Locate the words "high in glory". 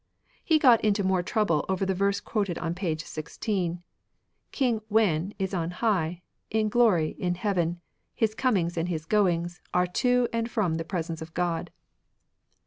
5.69-7.09